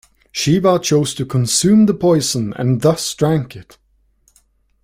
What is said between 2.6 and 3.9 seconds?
thus drank it.